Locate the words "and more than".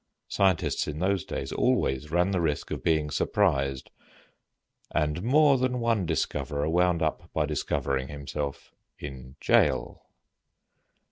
4.89-5.79